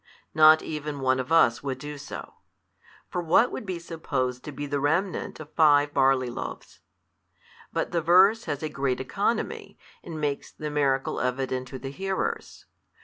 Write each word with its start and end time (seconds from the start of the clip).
not 0.33 0.63
even 0.63 0.99
one 0.99 1.19
of 1.19 1.31
us 1.31 1.61
would 1.61 1.77
do 1.77 1.95
so: 1.95 2.33
for 3.11 3.21
what 3.21 3.51
would 3.51 3.67
be 3.67 3.77
supposed 3.77 4.43
to 4.43 4.51
be 4.51 4.65
the 4.65 4.79
remnant 4.79 5.39
of 5.39 5.53
five 5.53 5.93
barley 5.93 6.25
loaves? 6.27 6.79
But 7.71 7.91
the 7.91 8.01
verse 8.01 8.45
has 8.45 8.63
a 8.63 8.67
great 8.67 8.99
economy, 8.99 9.77
and 10.03 10.19
makes 10.19 10.51
the 10.51 10.71
miracle 10.71 11.19
evident 11.21 11.67
to 11.67 11.77
the 11.77 11.91
hearers. 11.91 12.65